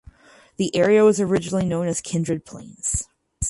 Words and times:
The 0.57 0.75
area 0.75 1.03
was 1.03 1.21
originally 1.21 1.63
known 1.67 1.87
as 1.87 2.01
Kindred 2.01 2.43
Plains. 2.43 3.07